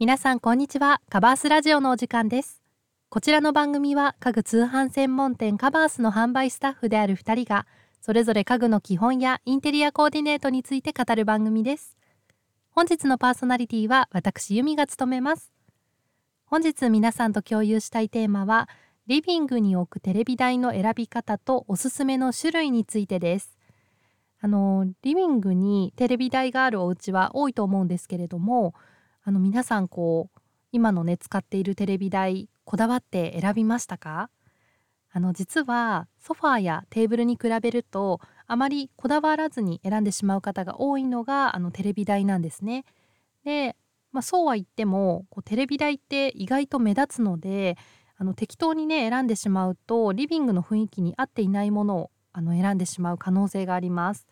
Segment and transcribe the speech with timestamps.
[0.00, 1.00] 皆さんこんにちは。
[1.10, 2.62] カバースラジオのお時間です。
[3.08, 7.66] こちらの番組は家具通販専門店カバースの販売スタッフである2人が
[8.00, 11.96] それぞれ家具の基本やインテリアコーディネートについて語る番組です。
[12.70, 15.50] 本日のパーソナリティは私由美が務めます。
[16.44, 18.68] 本日皆さんと共有したいテーマは
[19.08, 23.58] リビングに置くテレビ台の選び方とおすすめの種類についてです。
[24.40, 28.74] あのリビングにテレビ台があるお家は多いと思うんですけれども
[29.28, 30.40] あの皆さんこう
[30.72, 34.30] 今のね使っているテレビ台こだわって選びましたか？
[35.12, 42.86] あの実はソファーやテーブルに比べるとあまりこだわらずに選んでしまう方が多いのがあのテレビ台なんですね。
[43.44, 43.76] で、
[44.12, 47.76] まあ、そうは言ってもこうテレビ台って意外と目立つので
[48.16, 54.26] あの適当にね選んでしまうとリビングの雰囲気に合っていないものをあの選んでしまう可能性があります。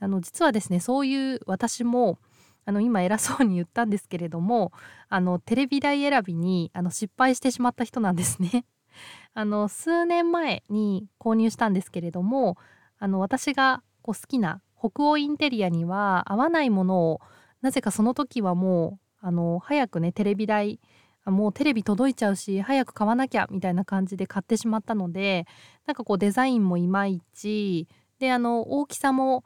[0.00, 2.18] あの実はですねそういう私も
[2.64, 4.72] あの今偉そうに言ったんですけれども
[5.08, 8.64] あのテレビ台選びにあの失敗してしまった人なんですね。
[9.34, 12.56] あの数年前に購入したんですけれども
[12.98, 17.20] あの私がこう好きな北欧インテリアには合わないものを
[17.60, 20.78] なぜかその時はもうあの早くねテレビ台
[21.26, 25.46] もうテレビ届いちゃうし早く買わなきゃみたいな感じで買ってしまったので
[25.86, 29.44] なんかこうデザインもいまいちであの大きさも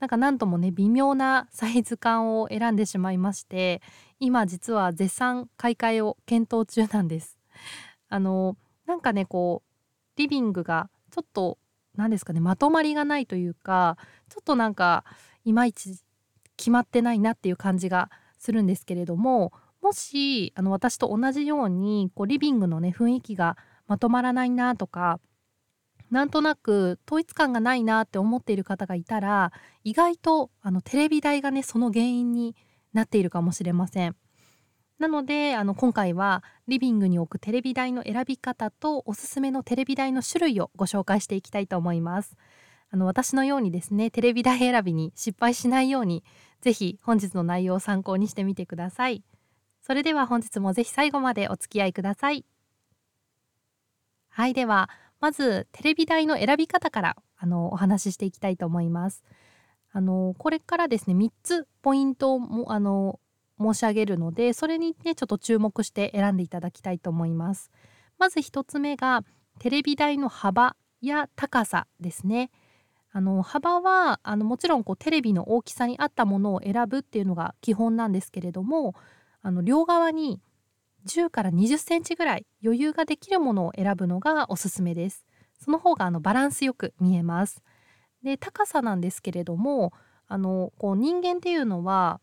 [0.00, 3.82] なんかなんともね微妙なサイズ感を選んでしまいまして
[4.20, 7.36] 今実は絶賛買い替えを検討中なんです。
[8.08, 11.58] あのなんかねこうリビングがちょっと
[11.96, 13.96] 何ですかねまとまりがないというか
[14.28, 15.04] ちょっとなんか
[15.44, 15.98] いまいち
[16.56, 25.20] 決まってないなっていう感じがするんですけれどももしあの私と同じようにこうリビングのね雰囲気がまとまらないなとか
[26.10, 29.52] なんとなく統一感がないなって思っている方がいたら
[29.84, 32.56] 意外とあのテレビ台がねその原因に
[32.92, 34.16] なっているかもしれません。
[34.98, 42.36] なのであの今回はリビングに置くテレビ台の選び方とおすすめのテレビ台の種類をご紹介していきたいと思います。
[42.90, 46.24] あの私のようにですねテレビ台選びに失敗しないように
[46.62, 49.22] ぜひ本日の内容を参考にしてみてください。
[49.82, 52.44] それでは本日もぜひ最後までお付き合いください。
[54.30, 54.90] はいでは
[55.20, 59.24] まずテレビ台の選び方からあのお話ししていきたいと思います。
[59.90, 63.18] あのこれからですね3つポイントをもあの
[63.58, 67.70] 申し上げるのでそれにねちょっと注目して選んでいただきたいと思います。
[68.18, 69.24] まず1つ目が
[69.58, 72.50] テレビ台の幅や高さですね。
[73.10, 78.94] あの幅はあのもちろんこうテレビの大きさに合ったものを選ぶっていうのが基本なんですけれども
[79.40, 80.40] あの両側に
[81.06, 85.24] 10から20センチぐらい余裕ができるものを選ぶのがおすすめです。
[85.62, 87.62] その方があのバランスよく見えます。
[88.22, 89.92] で高さなんですけれども
[90.26, 92.20] あのこう人間っていうのは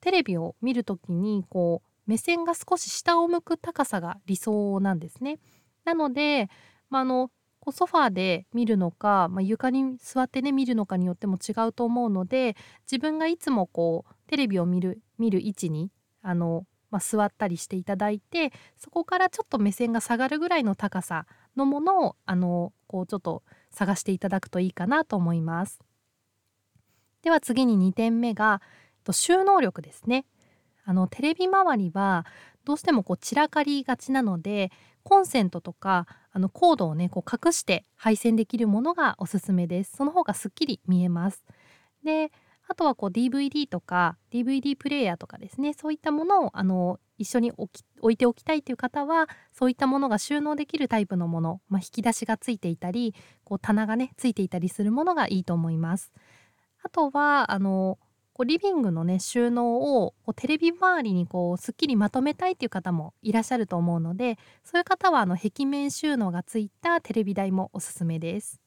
[0.00, 5.38] テレビを見る時にこう目線が少し下を向く高さが理想なんですね。
[5.84, 6.48] なので、
[6.90, 7.30] まあ、あの
[7.60, 12.56] こうソファーで見るのか、まあ、床に座ってね見るのかによっても違うと思うので
[12.90, 15.90] 自分がいつもこうテレビを見る見る位置に
[16.22, 21.26] あのまあ、座ったりしていただいてそこからちょっと目線が下がるぐらいの高さ
[21.56, 25.80] のものをあのこうちょっと探していただくといいかなと思います。
[27.22, 28.62] では次に2点目が
[29.10, 30.24] 収納力ですね。
[30.84, 32.24] あのテレビ周りは
[32.64, 34.70] どうしてもこう散らかりがちなので
[35.02, 39.96] コンセントとかあのコードをねこう隠して配線できるものがおすすめです。
[39.96, 41.44] その方がすっきり見えます。
[42.04, 42.30] で
[42.68, 56.12] あとはこう DVD とか DVD プレーヤーとかですねそういったものをあの一緒に置いておきたいという方はそういったものが収納できるタイプのもの、まあ、引き出しがついていたりこう棚がねついていたりするものがいいと思います。
[56.82, 57.98] あとはあの
[58.34, 68.60] こうリビングのね収納をこうテレビ周りにこうすっきりまとめたいという方もいらっしゃると思うのでそういう方はあの壁面収納がついたテレビ台もおすすめです。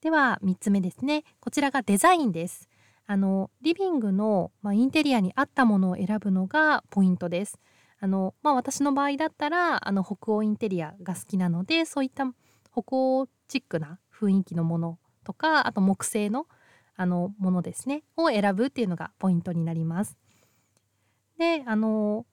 [0.00, 2.69] では3つ目ですねこちらがデザインです。
[3.10, 7.58] あのリビングの、まあ、インテリアに合ったものを選ぶのがポイントです。
[7.98, 12.24] あのまあ、私の場合だったらあの北欧インテリアが好きなのでそういった
[12.70, 16.46] 北欧チックな雰囲気のものとかあと木製の
[16.94, 20.16] あのものですねを選ぶっていうのがポイントになります。
[21.36, 22.26] であの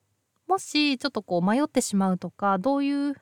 [0.47, 3.15] もしちょっとこう迷ってしまうとかどういう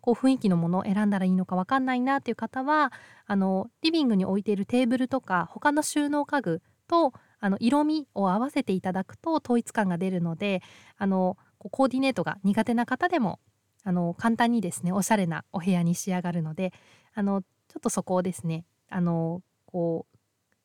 [0.00, 2.92] こう雰囲気のものを選んだらいいのか分かんないなっていう方は
[3.26, 10.62] あのリビングに置いているテーブルとか他の収納家具とあの色味を合わせていただくと統一感が出るので
[10.96, 13.40] あのコーディネートが苦手な方でも
[13.84, 16.72] あの簡単にですねおしゃれなお部屋に仕上がるので
[17.14, 20.16] あのちょっとそこをですねあのこう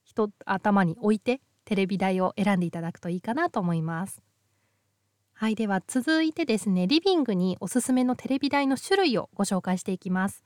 [0.03, 4.21] 人頭に置いてテレビ台を選んでいただくといいかなと思います。
[5.33, 10.43] はいでは続いてですねリビングにおすすめのテレビ台の種類をご紹介していきます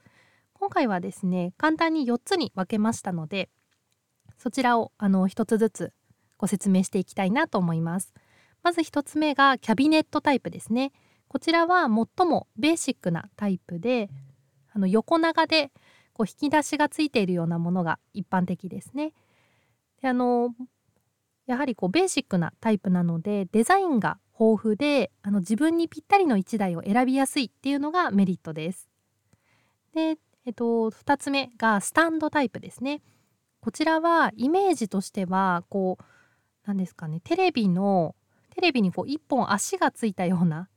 [0.54, 3.50] 今回はですね簡単に4つに分けましたので
[4.38, 5.92] そちらをあの1つずつ
[6.38, 8.12] ご説明していきたいなと思います
[8.62, 10.92] まず1つ目がキャビネットタイプですね
[11.28, 14.10] こちらは最もベーシックなタイプで
[14.72, 15.70] あの横長で
[16.12, 19.12] こう引き出しがついているようなものが一般的ですね
[20.02, 20.54] であの
[21.46, 28.88] やはりこうベーシックなタイプなのでデザインが豊富であの自分にぴったりの1台を選びやすいっていうのがメリットです。
[29.94, 33.00] で、えっと、2つ目がスタンドタイプですね。
[33.66, 36.04] こちらはイメージとしてはこう
[36.66, 38.14] 何ですかねテレビの
[38.54, 40.68] テレビにこう1本足がついたような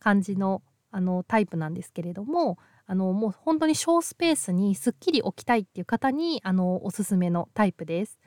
[0.00, 0.60] 感じの
[0.90, 8.18] あのタイプなんですけれどもあのもう本当に小スペースにすっきり置きたいっていう方にあのおすすめのタイプです。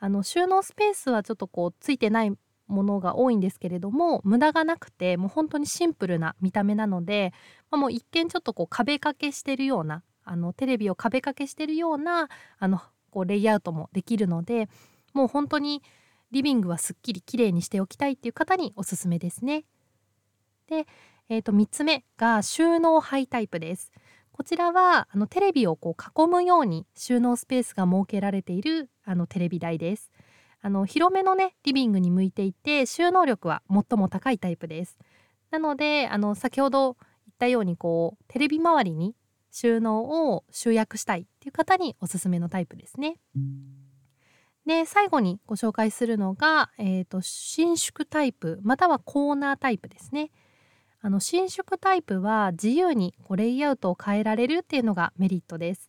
[0.00, 2.32] あの収納スペースはちょっとこうついてない
[2.66, 7.32] ものが多いんですけれども無駄がなくてもう本当にシンプルな見た目なので、
[7.70, 12.82] まあ、もう一見ちょっとこう壁掛けしてるようなあのテレビを壁掛けしてるようなあの
[13.16, 14.68] こうレイアウトもできるので
[15.14, 15.82] もう本当に
[16.32, 19.64] リビングはすっきり綺麗にしておきたいっていう方におすすめですね。
[20.66, 20.86] で、
[21.30, 23.90] えー、と3つ目が収納ハイタイプです。
[24.32, 30.12] こちらはあのテレビをこう囲むように収納スペースが設けられているあのテレビ台です。
[30.60, 34.98] あの広めのねリビングに向いていて収納力は最も高いタイプです。
[35.50, 39.14] なのであの先ほど言ったようにこうテレビ周りに
[39.58, 43.16] 収納を集約したいっていう方におすすめのタイプですね。
[44.66, 50.30] で最後にご紹介するのが、えーと、伸縮タイプまたはコーナータイプですね。
[51.00, 55.88] あの伸縮タイプは自由にこうレイアウトを変えられるっていうのがメリットです。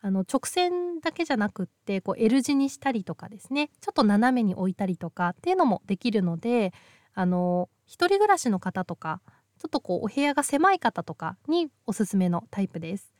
[0.00, 6.72] あの直線だけじゃなくってこう L 字にしたりとかですねちょっと斜めに置いたりとかっていうのもできるので
[7.14, 9.20] あの一人暮らしの方とか
[9.62, 13.14] ちょっとこうお部屋が狭い方とかにおすすめのタイプです。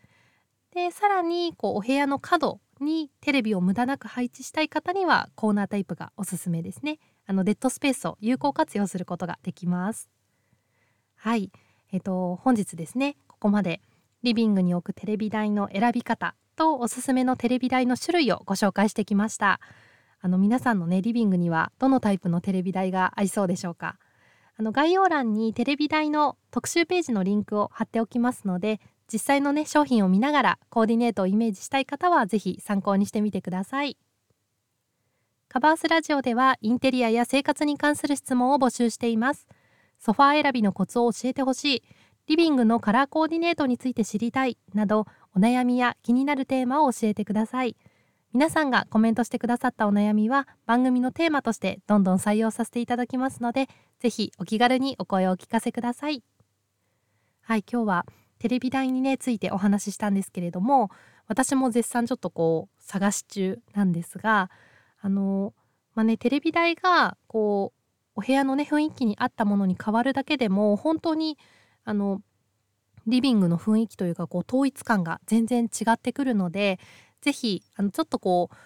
[0.74, 6.98] でさらにこうお部屋の角にテレビを無駄なく配置したい方にはコーナータイプがおすすめですね。
[7.26, 10.10] あのデッドスペースを有効活用することができます。
[11.14, 11.52] はい、
[11.92, 13.80] えっ、ー、と本日ですねここまで
[14.24, 19.60] リビングに置くテレビ台の選び方とおすすめのテレビ台の種類をご紹介してきました
[20.20, 23.98] あの皆さんのねリビングにはどのタイプのテレビ台が合いそうでしょうか？
[24.62, 28.80] あの概要欄にテレビ台の特集ページのリンクを貼っておきますので
[29.12, 33.98] 実際のね商品を見ながらコーディネートをイメージしたい方は是非参考にしてみてください。
[35.48, 39.48] カバースラジオではインテリアや生活に関する質問を募集しています。
[39.98, 41.82] ソファー選びのコツを教えてほしい。
[42.28, 47.74] リビングのカラーコーディネートについて知りたいなどお悩みや気になるテーマを教えてください。
[48.34, 53.68] 皆さんがコメントしてくださったお悩みは番組のテーマとしてどんどん採用させていただきますので
[54.00, 56.22] ぜひお気軽にお声をお聞かせください。
[57.42, 58.06] はい今日は
[58.38, 60.90] テレビ台にねついてお話ししたんですけれども
[61.26, 64.50] 私も絶賛ちょっとこう探し中なんですが
[65.02, 65.52] あの
[65.94, 71.36] まあねテレビ台がこうお部屋のね雰囲気に合ったものに変わるだけでも本当に
[71.84, 72.22] あの
[73.06, 76.78] リビングの雰囲気というかこう統一感が全然違ってくるので
[77.22, 78.56] 是非あのちょっとこう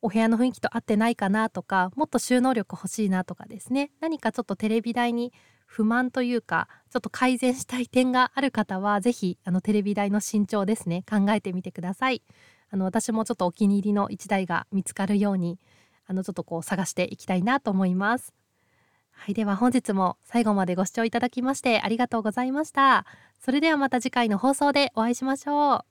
[0.00, 5.32] お部屋の雰囲気と合ってないかなとかもっと収納力欲しいなとかですね何かちょっとテレビ台に
[5.66, 12.22] 不満というかちょっと改善したい点がある方は是非あのテレビ台の身長ですね考えてみてください
[12.70, 15.58] あの私もちょっとお気に入りの1台が見つかるように
[16.06, 18.32] あのちょっとこう探していきたいなと思います
[19.18, 23.04] はい、では本日も最後までご視聴いただきましてありがとうございました。
[23.40, 25.87] それではまた次回の放送でお会いしましょう。